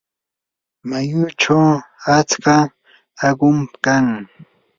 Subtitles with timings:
[0.89, 1.69] mayuchaw
[2.17, 2.55] atska
[3.27, 4.05] aqum kan.